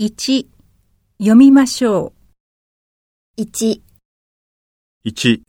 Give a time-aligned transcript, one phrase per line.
[0.00, 0.48] 1
[1.18, 2.12] 読みましょ
[3.38, 3.40] う。
[3.40, 3.80] 1、
[5.06, 5.40] 1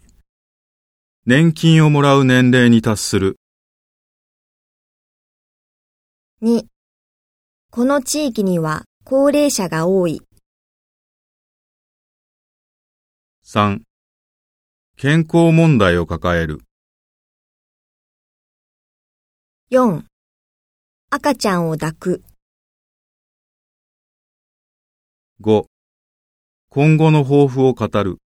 [1.26, 3.40] 年金をもらう年齢に達する。
[6.44, 6.64] 2
[7.72, 10.22] この地域には高齢者が多い。
[13.48, 13.80] 3
[14.96, 16.60] 健康問題を抱える。
[19.72, 20.04] 4
[21.10, 22.24] 赤ちゃんを抱く。
[25.42, 25.66] 5
[26.70, 28.20] 今後の抱負を語る。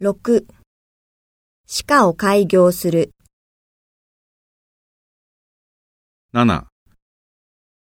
[0.00, 0.46] 6
[1.66, 3.12] 歯科を開業する。
[6.32, 6.64] 7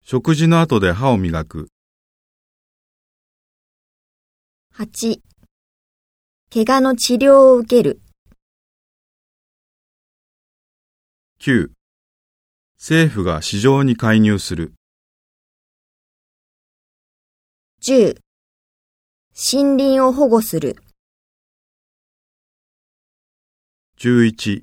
[0.04, 1.70] 食事の後で歯を磨く。
[4.76, 5.18] 8
[6.54, 8.00] 怪我の治療を受ける。
[11.40, 11.70] 9
[12.78, 14.74] 政府が市場に介入する。
[17.82, 18.18] 10
[19.34, 20.76] 森林を保護する。
[23.98, 24.60] 11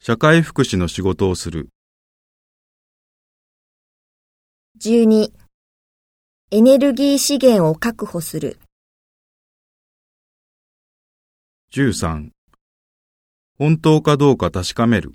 [0.00, 1.68] 社会福祉の仕事をする。
[4.80, 5.30] 12
[6.52, 8.58] エネルギー資源を確保する。
[11.70, 12.30] 13
[13.58, 15.12] 本当かどうか確かめる。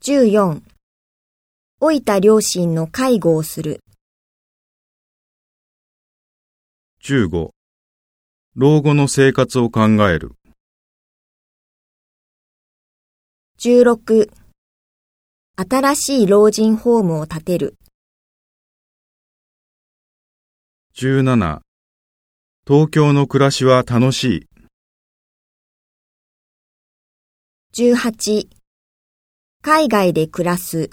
[0.00, 0.62] 14
[1.84, 3.82] 老いた両親の介護をする。
[7.02, 7.50] 15
[8.56, 10.32] 老後の生活を考える。
[13.58, 14.30] 16
[15.56, 17.76] 新しい老人ホームを建てる。
[20.96, 21.60] 17
[22.66, 24.48] 東京の暮らしは楽しい。
[27.74, 28.48] 18
[29.60, 30.88] 海外で暮らす。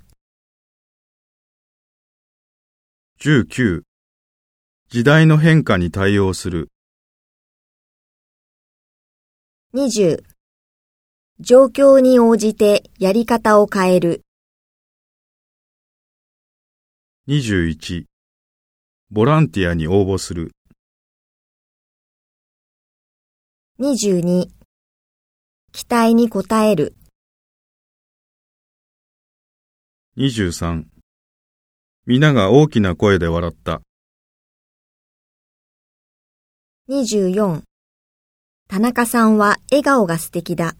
[3.24, 3.84] 19
[4.90, 6.72] 時代の変化に対応する。
[9.76, 10.24] 20
[11.40, 14.24] 状況に応じてやり方を変える。
[17.28, 18.06] 21
[19.12, 20.54] ボランティアに応募する。
[23.80, 24.48] 22
[25.72, 26.96] 期待に応える。
[30.18, 31.01] 23
[32.12, 33.82] 皆が大きな声で笑った。
[36.90, 37.62] 24
[38.68, 40.76] 田中さんは笑顔が素敵だ。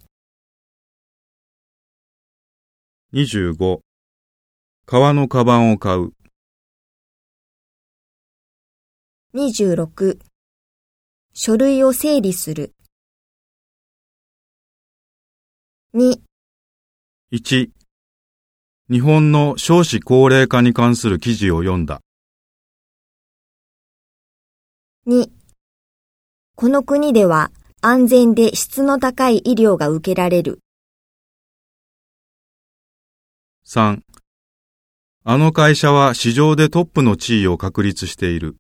[3.14, 3.80] 25
[4.86, 6.12] 革のカバンを買う。
[9.34, 10.20] 26
[11.34, 12.74] 書類を整理する。
[15.94, 16.20] 2
[17.32, 17.81] 1
[18.92, 22.02] 日本の少子高齢化に関する記事を読んだ。
[25.08, 25.30] 2
[26.58, 30.60] この国では安全で質の高い医療が受けられる。
[33.66, 34.02] 3
[35.24, 38.58] あの会社は市場でトップの地位を確立している。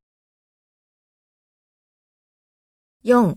[3.03, 3.35] 4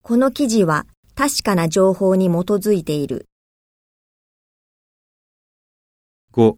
[0.00, 3.26] この記事は確かな情報に基づいている。
[6.32, 6.54] 5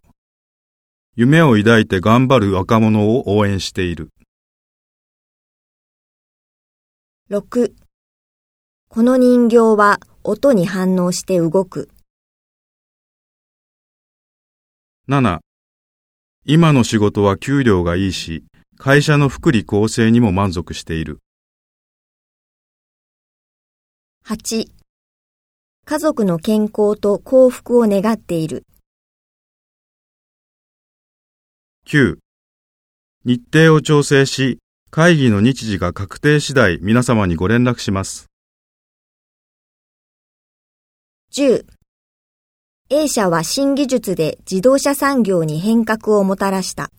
[1.15, 4.09] 夢を抱いて頑張る若者を応援している。
[7.31, 7.73] 6
[8.89, 11.89] この人形は音に反応して動く。
[15.09, 15.39] 7
[16.45, 18.43] 今の仕事は給料がいいし、
[18.77, 21.17] 会社の福利厚生にも満足している。
[24.27, 24.67] 8
[25.85, 28.67] 家族の健康と幸福を願っている。
[31.85, 32.17] 9
[33.25, 38.27] 日程を調整し、会議の日時が確定次第皆様にご連絡します。
[41.33, 41.65] 10
[42.89, 46.89] A 社は新技術で自動車産業に変革をもたらした。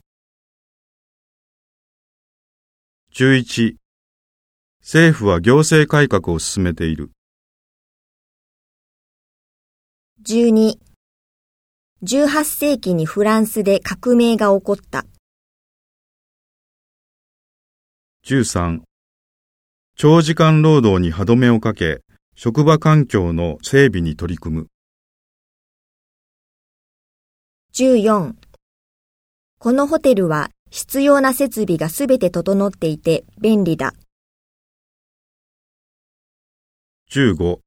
[3.15, 3.77] 11
[4.83, 7.11] 政府は行政改革を進めている。
[10.27, 10.79] 12
[12.07, 15.07] 18世紀にフランスで革命が起こった。
[18.27, 18.83] 13
[19.97, 22.03] 長時間労働に歯止めをかけ、
[22.37, 24.67] 職場環境の整備に取り組む。
[27.73, 28.35] 14
[29.59, 33.95] このホテルは必要な設備がすべて整っていて便利だ。
[37.11, 37.61] 15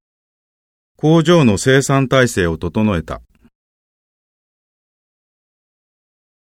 [0.95, 3.21] 工場の生産体制を整えた。